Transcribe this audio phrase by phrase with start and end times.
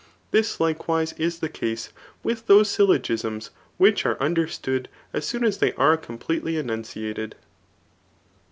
[0.31, 1.93] This liMwise is the case
[2.23, 7.35] with those 8ylk>gi8ms which are un derstood as soon as they are completely enunciated.